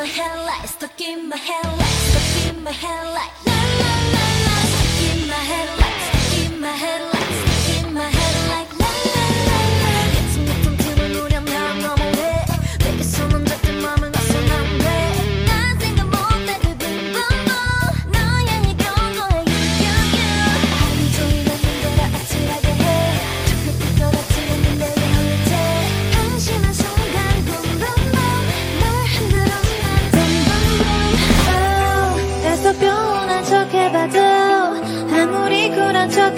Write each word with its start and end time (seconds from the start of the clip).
my 0.00 0.06
headlights. 0.06 0.72
stuck 0.72 0.98
in 1.02 1.28
my 1.28 1.36
headlights. 1.36 1.92
stuck 2.10 2.56
in 2.56 2.64
my 2.64 2.72
headlights. 2.72 3.49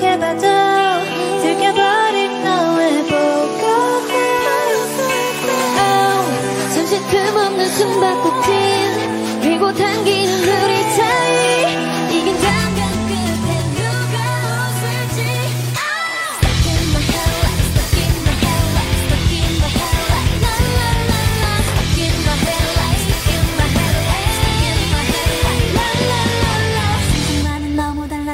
생각해봐도 0.02 0.40
들켜버린 1.42 2.44
너의 2.44 3.02
보고 3.04 3.12
oh, 3.12 4.12
아, 5.78 6.70
잠시 6.74 7.00
틈없는 7.06 7.68
숨바꼭질 7.68 9.40
그리고 9.42 9.72
당기는 9.72 10.42
우리 10.42 10.82
사이. 10.90 12.18
이긴 12.18 12.34
감각 12.40 12.92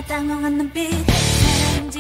땅 0.07 0.31
엉하는 0.31 0.73
빛 0.73 1.28